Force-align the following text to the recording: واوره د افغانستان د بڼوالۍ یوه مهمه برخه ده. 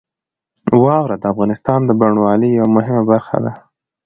واوره 0.83 1.15
د 1.21 1.23
افغانستان 1.33 1.79
د 1.85 1.91
بڼوالۍ 1.99 2.49
یوه 2.59 2.69
مهمه 2.77 3.01
برخه 3.11 3.37
ده. 3.43 3.51